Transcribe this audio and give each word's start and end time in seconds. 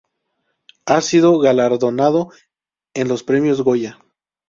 Ha 0.87 0.99
sido 1.01 1.37
galardonado 1.37 2.31
en 2.95 3.07
los 3.07 3.21
Premios 3.21 3.61
Goya. 3.61 3.99